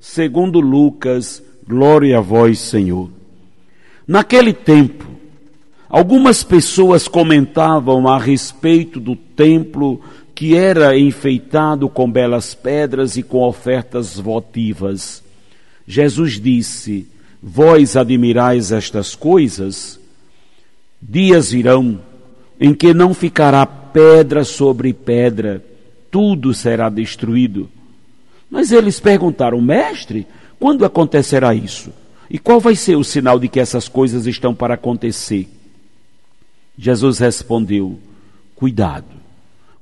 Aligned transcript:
segundo 0.00 0.58
Lucas, 0.58 1.42
glória 1.68 2.18
a 2.18 2.20
vós, 2.20 2.58
Senhor. 2.58 3.10
Naquele 4.08 4.52
tempo, 4.52 5.06
algumas 5.88 6.42
pessoas 6.42 7.06
comentavam 7.06 8.08
a 8.08 8.18
respeito 8.18 8.98
do 8.98 9.14
templo 9.14 10.00
que 10.34 10.56
era 10.56 10.98
enfeitado 10.98 11.88
com 11.88 12.10
belas 12.10 12.54
pedras 12.54 13.16
e 13.16 13.22
com 13.22 13.42
ofertas 13.42 14.18
votivas. 14.18 15.22
Jesus 15.86 16.40
disse: 16.40 17.06
Vós 17.42 17.96
admirais 17.96 18.72
estas 18.72 19.14
coisas? 19.14 20.00
Dias 21.00 21.50
virão 21.50 22.00
em 22.58 22.74
que 22.74 22.92
não 22.92 23.14
ficará 23.14 23.64
pedra 23.64 24.44
sobre 24.44 24.92
pedra, 24.92 25.64
tudo 26.10 26.52
será 26.52 26.88
destruído. 26.88 27.68
Mas 28.50 28.72
eles 28.72 28.98
perguntaram, 28.98 29.60
mestre, 29.60 30.26
quando 30.58 30.84
acontecerá 30.84 31.54
isso? 31.54 31.92
E 32.28 32.38
qual 32.38 32.60
vai 32.60 32.76
ser 32.76 32.96
o 32.96 33.04
sinal 33.04 33.38
de 33.38 33.48
que 33.48 33.60
essas 33.60 33.88
coisas 33.88 34.26
estão 34.26 34.54
para 34.54 34.74
acontecer? 34.74 35.48
Jesus 36.76 37.18
respondeu: 37.18 37.98
Cuidado, 38.54 39.06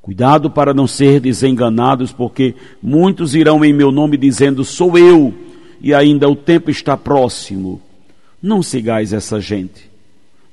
cuidado 0.01 0.51
para 0.51 0.73
não 0.73 0.87
ser 0.87 1.21
desenganados, 1.21 2.13
porque 2.13 2.55
muitos 2.83 3.35
irão 3.35 3.65
em 3.65 3.73
meu 3.73 3.91
nome 3.93 4.17
dizendo: 4.17 4.65
Sou 4.65 4.97
eu, 4.97 5.35
e 5.81 5.93
ainda 5.93 6.29
o 6.29 6.37
tempo 6.37 6.71
está 6.71 6.97
próximo. 6.97 7.81
Não 8.43 8.63
sigais 8.63 9.13
essa 9.13 9.41
gente. 9.41 9.89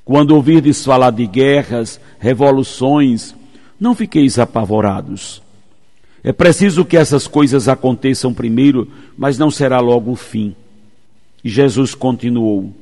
Quando 0.04 0.36
ouvirdes 0.36 0.84
falar 0.84 1.12
de 1.12 1.26
guerras, 1.26 2.00
revoluções, 2.20 3.34
não 3.80 3.96
fiqueis 3.96 4.38
apavorados. 4.38 5.42
É 6.28 6.34
preciso 6.34 6.84
que 6.84 6.98
essas 6.98 7.28
coisas 7.28 7.68
aconteçam 7.68 8.34
primeiro, 8.34 8.92
mas 9.16 9.38
não 9.38 9.52
será 9.52 9.80
logo 9.80 10.12
o 10.12 10.16
fim. 10.16 10.56
E 11.44 11.50
Jesus 11.50 11.94
continuou: 11.94 12.74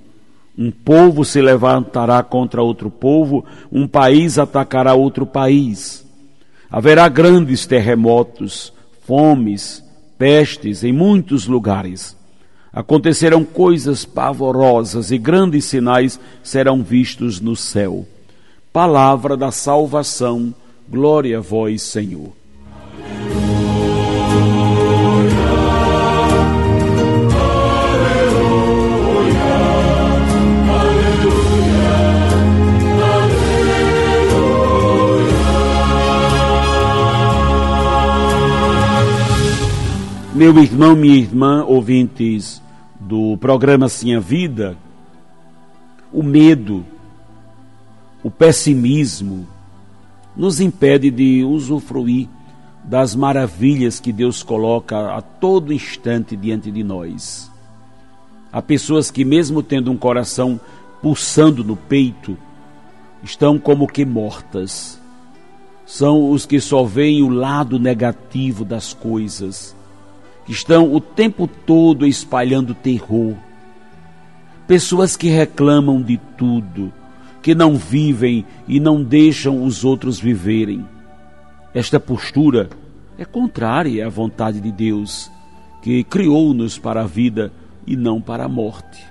Um 0.58 0.72
povo 0.72 1.26
se 1.26 1.42
levantará 1.42 2.24
contra 2.24 2.64
outro 2.64 2.90
povo, 2.90 3.44
um 3.70 3.86
país 3.86 4.40
atacará 4.40 4.94
outro 4.94 5.26
país. 5.26 6.06
Haverá 6.72 7.10
grandes 7.10 7.66
terremotos, 7.66 8.72
fomes, 9.06 9.84
pestes 10.18 10.82
em 10.82 10.94
muitos 10.94 11.46
lugares. 11.46 12.16
Acontecerão 12.72 13.44
coisas 13.44 14.06
pavorosas 14.06 15.12
e 15.12 15.18
grandes 15.18 15.66
sinais 15.66 16.18
serão 16.42 16.82
vistos 16.82 17.42
no 17.42 17.58
céu. 17.58 18.08
Palavra 18.72 19.36
da 19.36 19.52
salvação, 19.52 20.56
glória 20.90 21.40
a 21.40 21.42
vós, 21.42 21.82
Senhor. 21.82 22.32
Meu 40.44 40.62
irmão, 40.62 40.94
minha 40.94 41.16
irmã, 41.16 41.64
ouvintes 41.64 42.62
do 43.00 43.38
programa 43.38 43.88
Sim 43.88 44.14
a 44.14 44.20
Vida, 44.20 44.78
o 46.12 46.22
medo, 46.22 46.86
o 48.22 48.30
pessimismo, 48.30 49.48
nos 50.36 50.60
impede 50.60 51.10
de 51.10 51.46
usufruir 51.46 52.28
das 52.84 53.16
maravilhas 53.16 54.02
que 54.02 54.12
Deus 54.12 54.44
coloca 54.44 55.16
a 55.16 55.22
todo 55.22 55.72
instante 55.72 56.36
diante 56.36 56.70
de 56.70 56.84
nós. 56.84 57.50
Há 58.52 58.62
pessoas 58.62 59.10
que, 59.10 59.24
mesmo 59.24 59.64
tendo 59.64 59.90
um 59.90 59.98
coração 59.98 60.60
pulsando 61.02 61.64
no 61.64 61.78
peito, 61.78 62.38
estão 63.24 63.58
como 63.58 63.88
que 63.88 64.04
mortas. 64.04 65.00
São 65.86 66.32
os 66.32 66.46
que 66.46 66.60
só 66.60 66.84
veem 66.84 67.24
o 67.24 67.30
lado 67.30 67.80
negativo 67.80 68.66
das 68.66 68.94
coisas 68.94 69.74
que 70.46 70.52
estão 70.52 70.94
o 70.94 71.00
tempo 71.00 71.48
todo 71.48 72.06
espalhando 72.06 72.74
terror. 72.74 73.36
Pessoas 74.68 75.16
que 75.16 75.30
reclamam 75.30 76.02
de 76.02 76.18
tudo, 76.38 76.92
que 77.42 77.54
não 77.54 77.76
vivem 77.76 78.46
e 78.68 78.80
não 78.80 79.04
deixam 79.04 79.64
os 79.64 79.84
outros 79.84 80.20
viverem. 80.20 80.86
Esta 81.74 82.00
postura 82.00 82.70
é 83.18 83.26
contrária 83.26 84.06
à 84.06 84.10
vontade 84.10 84.60
de 84.60 84.72
Deus, 84.72 85.30
que 85.82 86.04
criou-nos 86.04 86.78
para 86.78 87.02
a 87.02 87.08
vida 87.08 87.52
e 87.86 87.96
não 87.96 88.22
para 88.22 88.46
a 88.46 88.50
morte. 88.50 89.04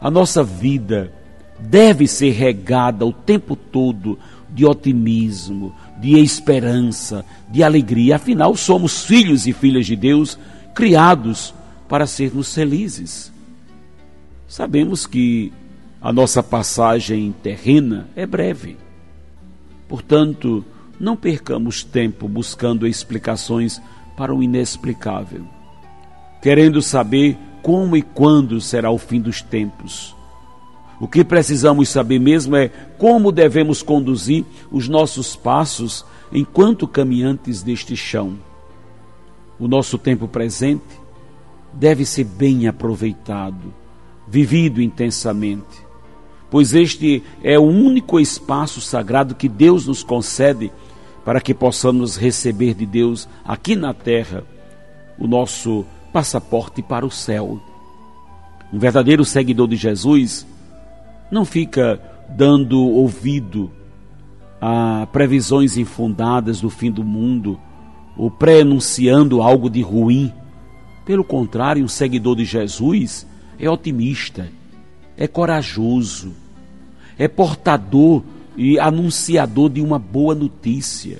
A 0.00 0.10
nossa 0.10 0.42
vida 0.42 1.12
deve 1.58 2.06
ser 2.06 2.30
regada 2.32 3.06
o 3.06 3.12
tempo 3.12 3.54
todo 3.56 4.18
de 4.50 4.66
otimismo, 4.66 5.74
de 6.02 6.18
esperança, 6.18 7.24
de 7.48 7.62
alegria. 7.62 8.16
Afinal, 8.16 8.56
somos 8.56 9.04
filhos 9.04 9.46
e 9.46 9.52
filhas 9.52 9.86
de 9.86 9.94
Deus, 9.94 10.36
criados 10.74 11.54
para 11.88 12.08
sermos 12.08 12.52
felizes. 12.52 13.32
Sabemos 14.48 15.06
que 15.06 15.52
a 16.00 16.12
nossa 16.12 16.42
passagem 16.42 17.32
terrena 17.40 18.08
é 18.16 18.26
breve. 18.26 18.76
Portanto, 19.88 20.64
não 20.98 21.16
percamos 21.16 21.84
tempo 21.84 22.26
buscando 22.26 22.84
explicações 22.84 23.80
para 24.16 24.34
o 24.34 24.42
inexplicável, 24.42 25.46
querendo 26.42 26.82
saber 26.82 27.38
como 27.62 27.96
e 27.96 28.02
quando 28.02 28.60
será 28.60 28.90
o 28.90 28.98
fim 28.98 29.20
dos 29.20 29.40
tempos 29.40 30.16
o 31.02 31.08
que 31.08 31.24
precisamos 31.24 31.88
saber 31.88 32.20
mesmo 32.20 32.54
é 32.54 32.68
como 32.96 33.32
devemos 33.32 33.82
conduzir 33.82 34.44
os 34.70 34.86
nossos 34.86 35.34
passos 35.34 36.06
enquanto 36.32 36.86
caminhantes 36.86 37.60
deste 37.60 37.96
chão. 37.96 38.38
O 39.58 39.66
nosso 39.66 39.98
tempo 39.98 40.28
presente 40.28 40.84
deve 41.72 42.06
ser 42.06 42.22
bem 42.22 42.68
aproveitado, 42.68 43.74
vivido 44.28 44.80
intensamente, 44.80 45.84
pois 46.48 46.72
este 46.72 47.20
é 47.42 47.58
o 47.58 47.64
único 47.64 48.20
espaço 48.20 48.80
sagrado 48.80 49.34
que 49.34 49.48
Deus 49.48 49.88
nos 49.88 50.04
concede 50.04 50.70
para 51.24 51.40
que 51.40 51.52
possamos 51.52 52.16
receber 52.16 52.74
de 52.74 52.86
Deus 52.86 53.28
aqui 53.44 53.74
na 53.74 53.92
terra 53.92 54.44
o 55.18 55.26
nosso 55.26 55.84
passaporte 56.12 56.80
para 56.80 57.04
o 57.04 57.10
céu. 57.10 57.60
Um 58.72 58.78
verdadeiro 58.78 59.24
seguidor 59.24 59.66
de 59.66 59.74
Jesus 59.74 60.46
não 61.32 61.46
fica 61.46 61.98
dando 62.28 62.78
ouvido 62.78 63.70
a 64.60 65.08
previsões 65.10 65.78
infundadas 65.78 66.60
do 66.60 66.68
fim 66.68 66.92
do 66.92 67.02
mundo 67.02 67.58
ou 68.18 68.30
pré-anunciando 68.30 69.40
algo 69.40 69.70
de 69.70 69.80
ruim. 69.80 70.30
Pelo 71.06 71.24
contrário, 71.24 71.82
um 71.82 71.88
seguidor 71.88 72.36
de 72.36 72.44
Jesus 72.44 73.26
é 73.58 73.68
otimista, 73.68 74.50
é 75.16 75.26
corajoso, 75.26 76.34
é 77.18 77.26
portador 77.26 78.22
e 78.54 78.78
anunciador 78.78 79.70
de 79.70 79.80
uma 79.80 79.98
boa 79.98 80.34
notícia. 80.34 81.18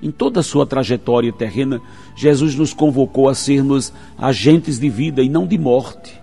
Em 0.00 0.12
toda 0.12 0.40
a 0.40 0.44
sua 0.44 0.64
trajetória 0.64 1.32
terrena, 1.32 1.80
Jesus 2.14 2.54
nos 2.54 2.72
convocou 2.72 3.28
a 3.28 3.34
sermos 3.34 3.92
agentes 4.16 4.78
de 4.78 4.88
vida 4.88 5.22
e 5.22 5.28
não 5.28 5.44
de 5.44 5.58
morte. 5.58 6.14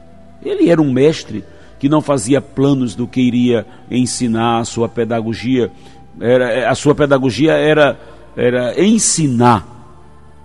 Ele 0.41 0.69
era 0.69 0.81
um 0.81 0.93
mestre 0.93 1.43
que 1.81 1.89
não 1.89 1.99
fazia 1.99 2.39
planos 2.39 2.93
do 2.93 3.07
que 3.07 3.19
iria 3.19 3.65
ensinar 3.89 4.59
a 4.59 4.65
sua 4.65 4.87
pedagogia. 4.87 5.71
Era, 6.19 6.69
a 6.69 6.75
sua 6.75 6.93
pedagogia 6.93 7.53
era, 7.53 7.99
era 8.37 8.79
ensinar, 8.79 9.65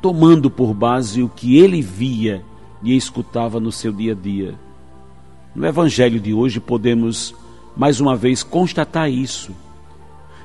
tomando 0.00 0.50
por 0.50 0.72
base 0.72 1.22
o 1.22 1.28
que 1.28 1.58
ele 1.58 1.82
via 1.82 2.42
e 2.82 2.96
escutava 2.96 3.60
no 3.60 3.70
seu 3.70 3.92
dia 3.92 4.12
a 4.12 4.14
dia. 4.14 4.54
No 5.54 5.66
Evangelho 5.66 6.18
de 6.18 6.32
hoje 6.32 6.58
podemos 6.58 7.34
mais 7.76 8.00
uma 8.00 8.16
vez 8.16 8.42
constatar 8.42 9.10
isso. 9.10 9.52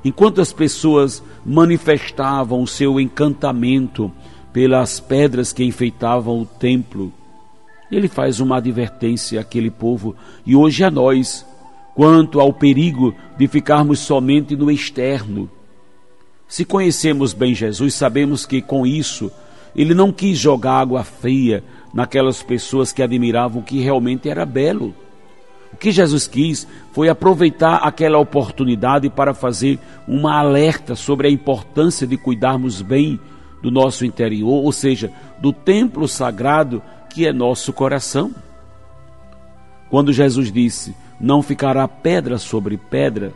Enquanto 0.03 0.41
as 0.41 0.51
pessoas 0.51 1.23
manifestavam 1.45 2.61
o 2.61 2.67
seu 2.67 2.99
encantamento 2.99 4.11
pelas 4.51 4.99
pedras 4.99 5.53
que 5.53 5.63
enfeitavam 5.63 6.41
o 6.41 6.45
templo, 6.45 7.13
Ele 7.91 8.07
faz 8.07 8.39
uma 8.39 8.57
advertência 8.57 9.41
àquele 9.41 9.69
povo 9.69 10.15
e 10.45 10.55
hoje 10.55 10.83
a 10.83 10.89
nós, 10.89 11.45
quanto 11.93 12.39
ao 12.39 12.53
perigo 12.53 13.13
de 13.37 13.47
ficarmos 13.47 13.99
somente 13.99 14.55
no 14.55 14.71
externo. 14.71 15.49
Se 16.47 16.63
conhecemos 16.63 17.33
bem 17.33 17.53
Jesus, 17.53 17.93
sabemos 17.93 18.45
que 18.45 18.61
com 18.61 18.85
isso 18.85 19.31
ele 19.75 19.93
não 19.93 20.11
quis 20.11 20.37
jogar 20.37 20.79
água 20.79 21.03
fria 21.03 21.63
naquelas 21.93 22.41
pessoas 22.41 22.91
que 22.91 23.03
admiravam 23.03 23.61
o 23.61 23.63
que 23.63 23.79
realmente 23.79 24.29
era 24.29 24.45
belo. 24.45 24.93
O 25.73 25.77
que 25.77 25.91
Jesus 25.91 26.27
quis 26.27 26.67
foi 26.91 27.07
aproveitar 27.07 27.77
aquela 27.77 28.19
oportunidade 28.19 29.09
para 29.09 29.33
fazer 29.33 29.79
uma 30.07 30.37
alerta 30.37 30.95
sobre 30.95 31.27
a 31.27 31.31
importância 31.31 32.05
de 32.05 32.17
cuidarmos 32.17 32.81
bem 32.81 33.19
do 33.61 33.69
nosso 33.71 34.05
interior, 34.05 34.63
ou 34.63 34.71
seja, 34.71 35.11
do 35.39 35.53
templo 35.53 36.07
sagrado 36.07 36.81
que 37.09 37.27
é 37.27 37.33
nosso 37.33 37.71
coração. 37.71 38.33
Quando 39.89 40.13
Jesus 40.13 40.51
disse: 40.51 40.95
Não 41.19 41.41
ficará 41.41 41.87
pedra 41.87 42.37
sobre 42.37 42.77
pedra, 42.77 43.33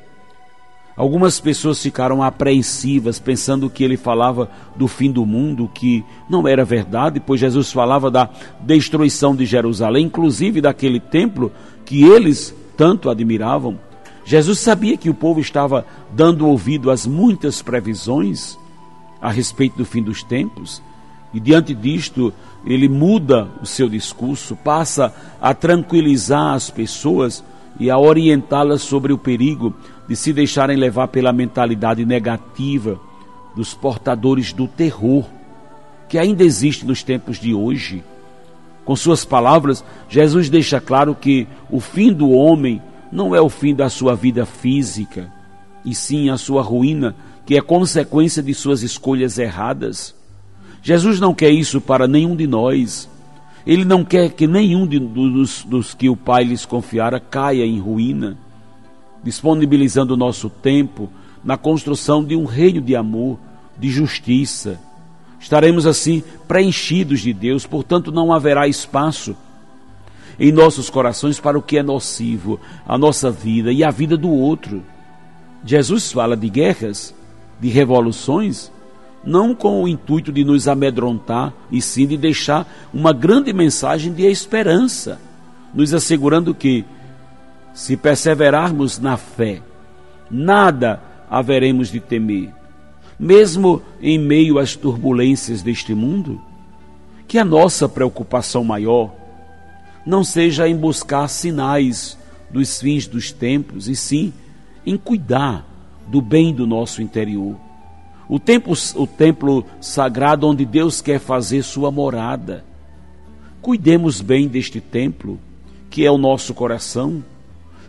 Algumas 0.98 1.42
pessoas 1.42 1.82
ficaram 1.82 2.24
apreensivas, 2.24 3.20
pensando 3.20 3.70
que 3.70 3.84
ele 3.84 3.98
falava 3.98 4.50
do 4.78 4.88
fim 4.88 5.12
do 5.12 5.26
mundo, 5.26 5.70
que 5.74 6.06
não 6.30 6.48
era 6.48 6.64
verdade, 6.64 7.20
pois 7.20 7.42
Jesus 7.42 7.70
falava 7.70 8.10
da 8.10 8.30
destruição 8.62 9.36
de 9.36 9.46
Jerusalém, 9.46 10.06
inclusive 10.06 10.62
daquele 10.62 11.02
templo 11.02 11.52
que 11.84 12.04
eles 12.04 12.56
tanto 12.78 13.10
admiravam. 13.10 13.78
Jesus 14.24 14.60
sabia 14.60 14.96
que 14.96 15.10
o 15.10 15.14
povo 15.14 15.42
estava 15.42 15.86
dando 16.14 16.48
ouvido 16.48 16.90
às 16.90 17.06
muitas 17.06 17.62
previsões 17.62 18.58
a 19.26 19.32
respeito 19.32 19.76
do 19.76 19.86
fim 19.86 20.04
dos 20.04 20.22
tempos, 20.22 20.84
e 21.34 21.40
diante 21.40 21.74
disto, 21.74 22.32
ele 22.64 22.88
muda 22.88 23.50
o 23.60 23.66
seu 23.66 23.90
discurso, 23.90 24.56
passa 24.56 25.12
a 25.42 25.52
tranquilizar 25.52 26.54
as 26.54 26.70
pessoas 26.70 27.44
e 27.80 27.90
a 27.90 27.98
orientá-las 27.98 28.84
sobre 28.84 29.12
o 29.12 29.18
perigo 29.18 29.74
de 30.08 30.16
se 30.16 30.32
deixarem 30.32 30.78
levar 30.78 31.08
pela 31.08 31.34
mentalidade 31.34 32.06
negativa 32.06 33.00
dos 33.56 33.74
portadores 33.74 34.54
do 34.54 34.68
terror, 34.68 35.26
que 36.08 36.20
ainda 36.20 36.44
existe 36.44 36.86
nos 36.86 37.02
tempos 37.02 37.40
de 37.40 37.52
hoje. 37.52 38.04
Com 38.86 38.96
suas 38.96 39.26
palavras, 39.26 39.84
Jesus 40.08 40.52
deixa 40.52 40.80
claro 40.80 41.16
que 41.16 41.48
o 41.72 41.80
fim 41.80 42.14
do 42.14 42.30
homem 42.30 42.80
não 43.12 43.34
é 43.34 43.42
o 43.42 43.50
fim 43.50 43.74
da 43.74 43.90
sua 43.90 44.16
vida 44.16 44.46
física, 44.46 45.34
e 45.84 45.96
sim 45.96 46.30
a 46.30 46.38
sua 46.38 46.62
ruína, 46.62 47.16
que 47.46 47.58
é 47.58 47.62
consequência 47.62 48.42
de 48.42 48.54
suas 48.54 48.84
escolhas 48.84 49.38
erradas. 49.38 50.16
Jesus 50.82 51.20
não 51.20 51.34
quer 51.34 51.52
isso 51.52 51.80
para 51.80 52.08
nenhum 52.08 52.36
de 52.36 52.48
nós. 52.48 53.10
Ele 53.66 53.86
não 53.86 54.04
quer 54.04 54.32
que 54.32 54.48
nenhum 54.48 54.86
de, 54.86 55.00
dos, 55.00 55.64
dos 55.64 55.94
que 55.94 56.10
o 56.10 56.16
Pai 56.16 56.44
lhes 56.44 56.66
confiara 56.66 57.20
caia 57.20 57.66
em 57.66 57.80
ruína 57.80 58.38
disponibilizando 59.26 60.14
o 60.14 60.18
nosso 60.18 60.52
tempo 60.52 61.10
na 61.44 61.58
construção 61.58 62.24
de 62.24 62.36
um 62.36 62.46
reino 62.46 62.80
de 62.80 62.96
amor, 62.96 63.40
de 63.76 63.90
justiça. 63.90 64.80
Estaremos 65.40 65.88
assim 65.88 66.24
preenchidos 66.48 67.22
de 67.22 67.34
Deus, 67.34 67.66
portanto, 67.66 68.12
não 68.12 68.32
haverá 68.32 68.68
espaço 68.68 69.36
em 70.40 70.52
nossos 70.52 70.92
corações 70.92 71.40
para 71.40 71.58
o 71.58 71.62
que 71.62 71.80
é 71.80 71.82
nocivo, 71.82 72.60
a 72.88 73.00
nossa 73.00 73.32
vida 73.32 73.72
e 73.72 73.84
a 73.84 73.90
vida 73.90 74.16
do 74.16 74.30
outro. 74.30 74.84
Jesus 75.66 76.12
fala 76.12 76.38
de 76.38 76.48
guerras, 76.48 77.15
de 77.60 77.70
revoluções, 77.70 78.72
não 79.24 79.56
com 79.56 79.84
o 79.84 79.88
intuito 79.88 80.32
de 80.32 80.44
nos 80.44 80.68
amedrontar, 80.68 81.54
e 81.72 81.82
sim 81.82 82.06
de 82.06 82.18
deixar 82.18 82.68
uma 82.94 83.12
grande 83.12 83.52
mensagem 83.52 84.14
de 84.14 84.24
esperança, 84.26 85.20
nos 85.74 85.94
assegurando 85.94 86.54
que 86.54 86.86
se 87.74 87.98
perseverarmos 87.98 89.00
na 89.00 89.18
fé, 89.18 89.62
nada 90.30 91.02
haveremos 91.30 91.90
de 91.90 92.00
temer, 92.00 92.54
mesmo 93.20 93.82
em 94.02 94.18
meio 94.18 94.60
às 94.60 94.76
turbulências 94.76 95.62
deste 95.62 95.94
mundo. 95.94 96.42
Que 97.28 97.40
a 97.40 97.44
nossa 97.44 97.90
preocupação 97.90 98.64
maior 98.64 99.12
não 100.06 100.24
seja 100.24 100.70
em 100.70 100.76
buscar 100.76 101.28
sinais 101.28 102.18
dos 102.50 102.80
fins 102.80 103.08
dos 103.08 103.32
tempos, 103.32 103.90
e 103.90 103.96
sim 103.96 104.32
em 104.86 104.96
cuidar 104.96 105.66
do 106.08 106.22
bem 106.22 106.54
do 106.54 106.66
nosso 106.68 107.02
interior. 107.02 107.56
O 108.28 108.40
templo, 108.40 108.74
o 108.96 109.08
templo 109.08 109.66
sagrado 109.80 110.48
onde 110.48 110.66
Deus 110.66 111.02
quer 111.02 111.20
fazer 111.20 111.64
sua 111.64 111.92
morada. 111.92 112.66
Cuidemos 113.62 114.22
bem 114.22 114.48
deste 114.48 114.82
templo, 114.82 115.40
que 115.90 116.06
é 116.06 116.12
o 116.12 116.18
nosso 116.18 116.54
coração 116.54 117.24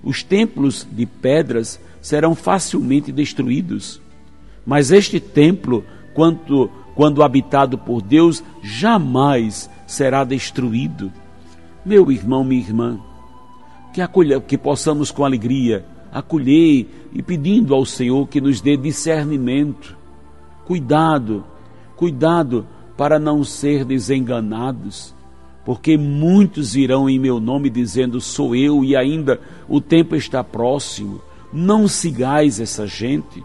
os 0.06 0.22
templos 0.22 0.86
de 0.88 1.04
pedras 1.04 1.80
serão 2.00 2.36
facilmente 2.36 3.10
destruídos. 3.10 4.00
Mas 4.64 4.92
este 4.92 5.18
templo, 5.18 5.84
quando, 6.14 6.70
quando 6.94 7.24
habitado 7.24 7.76
por 7.76 8.00
Deus, 8.00 8.40
jamais 8.62 9.68
será 9.84 10.22
destruído. 10.22 11.12
Meu 11.84 12.08
irmão, 12.12 12.44
minha 12.44 12.60
irmã, 12.60 13.00
que, 13.92 14.00
acolha, 14.00 14.40
que 14.40 14.56
possamos 14.56 15.10
com 15.10 15.24
alegria 15.24 15.84
acolher 16.12 16.86
e 17.12 17.22
pedindo 17.22 17.74
ao 17.74 17.84
Senhor 17.84 18.26
que 18.28 18.40
nos 18.40 18.60
dê 18.60 18.76
discernimento, 18.76 19.96
cuidado, 20.64 21.44
cuidado 21.96 22.66
para 22.96 23.18
não 23.18 23.44
ser 23.44 23.84
desenganados 23.84 25.16
porque 25.66 25.98
muitos 25.98 26.74
virão 26.74 27.10
em 27.10 27.18
meu 27.18 27.40
nome 27.40 27.68
dizendo: 27.68 28.20
Sou 28.20 28.54
eu, 28.54 28.84
e 28.84 28.94
ainda 28.94 29.40
o 29.68 29.80
tempo 29.80 30.14
está 30.14 30.44
próximo. 30.44 31.20
Não 31.52 31.88
sigais 31.88 32.60
essa 32.60 32.86
gente. 32.86 33.42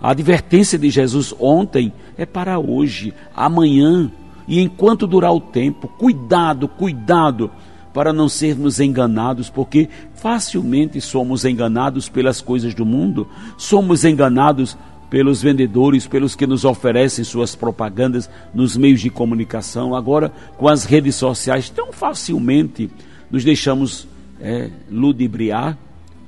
A 0.00 0.12
advertência 0.12 0.78
de 0.78 0.88
Jesus 0.88 1.34
ontem 1.38 1.92
é 2.16 2.24
para 2.24 2.58
hoje, 2.58 3.12
amanhã 3.34 4.10
e 4.48 4.58
enquanto 4.58 5.06
durar 5.06 5.34
o 5.34 5.40
tempo. 5.40 5.86
Cuidado, 5.86 6.66
cuidado 6.66 7.50
para 7.96 8.12
não 8.12 8.28
sermos 8.28 8.78
enganados, 8.78 9.48
porque 9.48 9.88
facilmente 10.16 11.00
somos 11.00 11.46
enganados 11.46 12.10
pelas 12.10 12.42
coisas 12.42 12.74
do 12.74 12.84
mundo, 12.84 13.26
somos 13.56 14.04
enganados 14.04 14.76
pelos 15.08 15.40
vendedores, 15.40 16.06
pelos 16.06 16.36
que 16.36 16.46
nos 16.46 16.66
oferecem 16.66 17.24
suas 17.24 17.54
propagandas 17.54 18.28
nos 18.52 18.76
meios 18.76 19.00
de 19.00 19.08
comunicação, 19.08 19.94
agora 19.94 20.30
com 20.58 20.68
as 20.68 20.84
redes 20.84 21.14
sociais, 21.14 21.70
tão 21.70 21.90
facilmente 21.90 22.90
nos 23.30 23.42
deixamos 23.42 24.06
é, 24.42 24.68
ludibriar. 24.90 25.78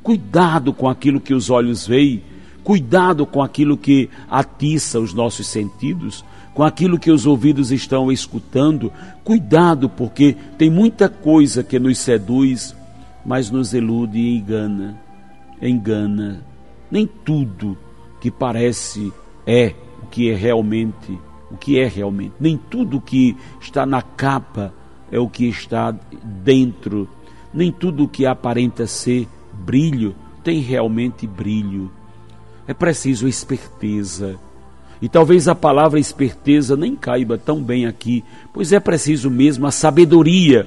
Cuidado 0.03 0.73
com 0.73 0.89
aquilo 0.89 1.21
que 1.21 1.35
os 1.35 1.51
olhos 1.51 1.87
veem, 1.87 2.23
cuidado 2.65 3.27
com 3.27 3.43
aquilo 3.43 3.77
que 3.77 4.09
atiça 4.31 4.99
os 4.99 5.13
nossos 5.13 5.47
sentidos, 5.47 6.25
com 6.59 6.65
aquilo 6.65 6.99
que 6.99 7.13
os 7.13 7.25
ouvidos 7.25 7.71
estão 7.71 8.11
escutando. 8.11 8.93
Cuidado, 9.23 9.89
porque 9.89 10.35
tem 10.59 10.69
muita 10.69 11.09
coisa 11.09 11.63
que 11.63 11.79
nos 11.79 11.99
seduz, 11.99 12.75
mas 13.25 13.49
nos 13.49 13.73
ilude 13.73 14.19
e 14.19 14.37
engana. 14.37 15.01
Engana. 15.63 16.45
Nem 16.91 17.07
tudo 17.07 17.79
que 18.21 18.29
parece 18.29 19.13
é 19.47 19.73
o 20.03 20.07
que 20.07 20.33
é 20.33 20.35
realmente, 20.35 21.17
o 21.49 21.57
que 21.57 21.79
é 21.79 21.87
realmente. 21.87 22.35
Nem 22.41 22.57
tudo 22.57 23.01
que 23.01 23.37
está 23.61 23.87
na 23.87 24.03
capa 24.03 24.75
é 25.13 25.19
o 25.21 25.29
que 25.29 25.45
está 25.45 25.95
dentro. 26.43 27.09
Nem 27.55 27.71
tudo 27.71 28.09
que 28.09 28.27
aparenta 28.27 28.85
ser 28.85 29.29
brilho 29.53 30.13
tem 30.43 30.59
realmente 30.59 31.25
brilho. 31.25 31.89
É 32.67 32.75
preciso 32.75 33.29
esperteza. 33.29 34.41
E 35.01 35.09
talvez 35.09 35.47
a 35.47 35.55
palavra 35.55 36.01
esperteza 36.01 36.77
nem 36.77 36.97
caiba 36.97 37.39
tão 37.39 37.63
bem 37.63 37.87
aqui, 37.87 38.25
pois 38.53 38.73
é 38.73 38.81
preciso 38.81 39.31
mesmo 39.31 39.67
a 39.67 39.71
sabedoria 39.71 40.67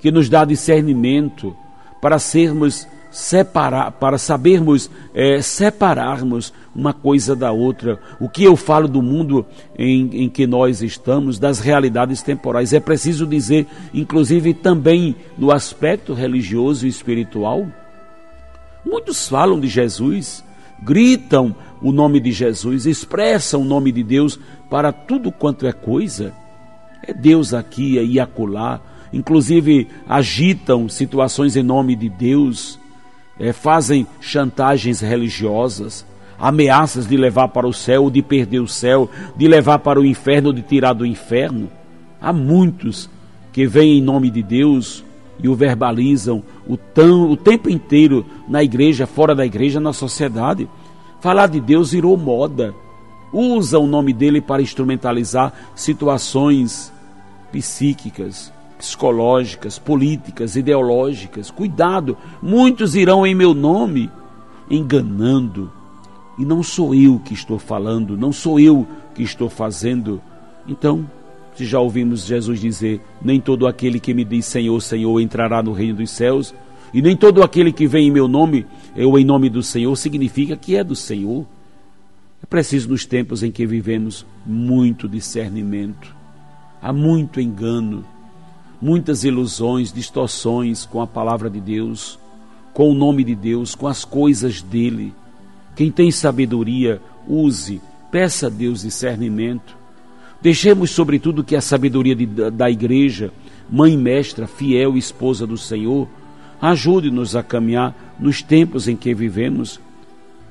que 0.00 0.10
nos 0.10 0.28
dá 0.28 0.44
discernimento 0.44 1.56
para 2.00 2.18
sermos 2.18 2.86
separar, 3.10 3.90
para 3.92 4.16
sabermos 4.18 4.90
é, 5.14 5.42
separarmos 5.42 6.52
uma 6.74 6.92
coisa 6.92 7.34
da 7.34 7.50
outra. 7.50 7.98
O 8.20 8.28
que 8.28 8.44
eu 8.44 8.56
falo 8.56 8.86
do 8.86 9.02
mundo 9.02 9.44
em, 9.76 10.24
em 10.24 10.28
que 10.28 10.46
nós 10.46 10.82
estamos, 10.82 11.38
das 11.38 11.58
realidades 11.58 12.22
temporais. 12.22 12.72
É 12.72 12.80
preciso 12.80 13.26
dizer, 13.26 13.66
inclusive 13.92 14.54
também 14.54 15.16
no 15.36 15.50
aspecto 15.50 16.14
religioso 16.14 16.86
e 16.86 16.88
espiritual. 16.88 17.66
Muitos 18.84 19.28
falam 19.28 19.60
de 19.60 19.68
Jesus, 19.68 20.42
gritam 20.82 21.54
o 21.82 21.92
nome 21.92 22.20
de 22.20 22.32
Jesus, 22.32 22.86
expressam 22.86 23.62
o 23.62 23.64
nome 23.64 23.90
de 23.92 24.02
Deus 24.02 24.38
para 24.68 24.92
tudo 24.92 25.32
quanto 25.32 25.66
é 25.66 25.72
coisa. 25.72 26.32
É 27.02 27.14
Deus 27.14 27.54
aqui 27.54 27.98
e 27.98 28.20
acolá, 28.20 28.80
inclusive 29.12 29.88
agitam 30.08 30.88
situações 30.88 31.56
em 31.56 31.62
nome 31.62 31.96
de 31.96 32.08
Deus 32.08 32.78
é, 33.40 33.54
fazem 33.54 34.06
chantagens 34.20 35.00
religiosas, 35.00 36.04
ameaças 36.38 37.08
de 37.08 37.16
levar 37.16 37.48
para 37.48 37.66
o 37.66 37.72
céu, 37.72 38.10
de 38.10 38.20
perder 38.20 38.60
o 38.60 38.68
céu, 38.68 39.10
de 39.34 39.48
levar 39.48 39.78
para 39.78 39.98
o 39.98 40.04
inferno, 40.04 40.52
de 40.52 40.60
tirar 40.60 40.92
do 40.92 41.06
inferno. 41.06 41.70
Há 42.20 42.34
muitos 42.34 43.08
que 43.50 43.66
vêm 43.66 43.98
em 43.98 44.02
nome 44.02 44.30
de 44.30 44.42
Deus 44.42 45.02
e 45.42 45.48
o 45.48 45.54
verbalizam 45.54 46.42
o, 46.66 46.76
tão, 46.76 47.30
o 47.30 47.36
tempo 47.36 47.70
inteiro 47.70 48.24
na 48.48 48.62
igreja, 48.62 49.06
fora 49.06 49.34
da 49.34 49.44
igreja, 49.44 49.80
na 49.80 49.92
sociedade. 49.92 50.68
Falar 51.20 51.48
de 51.48 51.60
Deus 51.60 51.92
virou 51.92 52.16
moda. 52.16 52.74
Usa 53.32 53.78
o 53.78 53.86
nome 53.86 54.12
dele 54.12 54.40
para 54.40 54.62
instrumentalizar 54.62 55.52
situações 55.74 56.92
psíquicas, 57.52 58.52
psicológicas, 58.76 59.78
políticas, 59.78 60.56
ideológicas. 60.56 61.50
Cuidado, 61.50 62.16
muitos 62.42 62.94
irão 62.94 63.26
em 63.26 63.34
meu 63.34 63.54
nome 63.54 64.10
enganando. 64.70 65.70
E 66.38 66.44
não 66.44 66.62
sou 66.62 66.94
eu 66.94 67.18
que 67.18 67.34
estou 67.34 67.58
falando, 67.58 68.16
não 68.16 68.32
sou 68.32 68.58
eu 68.58 68.86
que 69.14 69.22
estou 69.22 69.50
fazendo. 69.50 70.20
Então, 70.66 71.04
se 71.60 71.66
já 71.66 71.78
ouvimos 71.78 72.24
Jesus 72.24 72.58
dizer: 72.58 73.02
Nem 73.22 73.38
todo 73.38 73.66
aquele 73.66 74.00
que 74.00 74.14
me 74.14 74.24
diz 74.24 74.46
Senhor, 74.46 74.80
Senhor 74.80 75.20
entrará 75.20 75.62
no 75.62 75.72
reino 75.72 75.98
dos 75.98 76.10
céus, 76.10 76.54
e 76.92 77.02
nem 77.02 77.14
todo 77.14 77.42
aquele 77.42 77.70
que 77.70 77.86
vem 77.86 78.08
em 78.08 78.10
meu 78.10 78.26
nome, 78.26 78.64
eu 78.96 79.18
em 79.18 79.26
nome 79.26 79.50
do 79.50 79.62
Senhor, 79.62 79.94
significa 79.94 80.56
que 80.56 80.74
é 80.74 80.82
do 80.82 80.96
Senhor. 80.96 81.46
É 82.42 82.46
preciso, 82.46 82.88
nos 82.88 83.04
tempos 83.04 83.42
em 83.42 83.52
que 83.52 83.66
vivemos, 83.66 84.24
muito 84.46 85.06
discernimento, 85.06 86.16
há 86.80 86.94
muito 86.94 87.42
engano, 87.42 88.06
muitas 88.80 89.22
ilusões, 89.22 89.92
distorções 89.92 90.86
com 90.86 91.02
a 91.02 91.06
palavra 91.06 91.50
de 91.50 91.60
Deus, 91.60 92.18
com 92.72 92.90
o 92.90 92.94
nome 92.94 93.22
de 93.22 93.34
Deus, 93.34 93.74
com 93.74 93.86
as 93.86 94.02
coisas 94.02 94.62
dele. 94.62 95.12
Quem 95.76 95.90
tem 95.90 96.10
sabedoria, 96.10 97.02
use, 97.28 97.82
peça 98.10 98.46
a 98.46 98.50
Deus 98.50 98.80
discernimento 98.80 99.78
Deixemos, 100.42 100.90
sobretudo, 100.90 101.44
que 101.44 101.54
a 101.54 101.60
sabedoria 101.60 102.14
de, 102.14 102.26
da 102.26 102.70
igreja, 102.70 103.32
mãe 103.70 103.96
mestra, 103.96 104.46
fiel 104.46 104.96
esposa 104.96 105.46
do 105.46 105.56
Senhor, 105.56 106.08
ajude-nos 106.60 107.36
a 107.36 107.42
caminhar 107.42 108.16
nos 108.18 108.42
tempos 108.42 108.88
em 108.88 108.96
que 108.96 109.14
vivemos, 109.14 109.80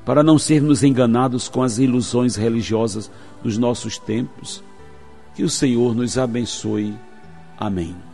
para 0.06 0.24
não 0.24 0.40
sermos 0.40 0.84
enganados 0.84 1.48
com 1.48 1.62
as 1.62 1.78
ilusões 1.78 2.36
religiosas 2.36 3.12
dos 3.44 3.58
nossos 3.58 3.98
tempos. 3.98 4.64
Que 5.36 5.44
o 5.44 5.50
Senhor 5.50 5.96
nos 5.96 6.18
abençoe. 6.18 6.94
Amém. 7.58 8.09